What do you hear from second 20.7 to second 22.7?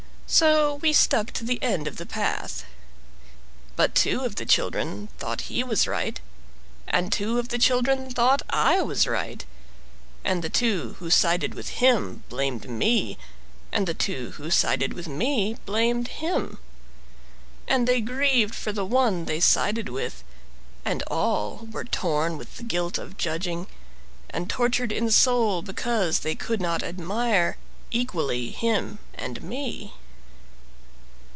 And all were torn with the